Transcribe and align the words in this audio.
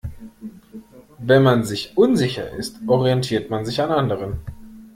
Wenn 1.19 1.43
man 1.43 1.63
sich 1.63 1.95
unsicher 1.95 2.49
ist, 2.49 2.79
orientiert 2.87 3.51
man 3.51 3.65
sich 3.67 3.79
an 3.83 3.91
anderen. 3.91 4.39